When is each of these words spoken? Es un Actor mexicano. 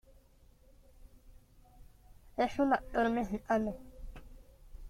Es 2.37 2.57
un 2.57 2.73
Actor 2.73 3.11
mexicano. 3.11 3.75